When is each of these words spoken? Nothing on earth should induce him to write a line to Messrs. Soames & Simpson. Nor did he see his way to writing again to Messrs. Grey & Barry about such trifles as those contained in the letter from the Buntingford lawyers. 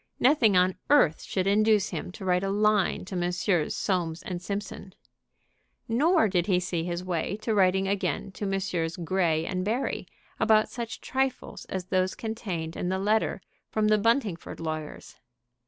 Nothing 0.19 0.57
on 0.57 0.77
earth 0.89 1.21
should 1.21 1.45
induce 1.45 1.89
him 1.89 2.11
to 2.13 2.25
write 2.25 2.43
a 2.43 2.49
line 2.49 3.05
to 3.05 3.15
Messrs. 3.15 3.75
Soames 3.75 4.23
& 4.33 4.37
Simpson. 4.43 4.95
Nor 5.87 6.27
did 6.27 6.47
he 6.47 6.59
see 6.59 6.83
his 6.83 7.03
way 7.03 7.37
to 7.43 7.53
writing 7.53 7.87
again 7.87 8.31
to 8.31 8.47
Messrs. 8.47 8.97
Grey 8.97 9.47
& 9.53 9.55
Barry 9.63 10.07
about 10.39 10.69
such 10.69 11.01
trifles 11.01 11.65
as 11.65 11.85
those 11.85 12.15
contained 12.15 12.75
in 12.75 12.89
the 12.89 12.97
letter 12.97 13.41
from 13.69 13.89
the 13.89 13.99
Buntingford 13.99 14.59
lawyers. 14.59 15.17